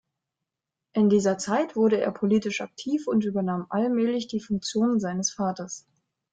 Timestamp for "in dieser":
0.93-1.37